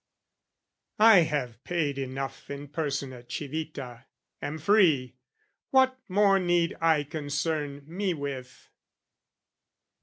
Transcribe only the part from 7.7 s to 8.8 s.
me with?